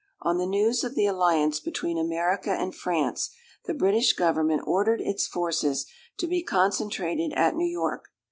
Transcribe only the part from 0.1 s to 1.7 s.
On the news of the alliance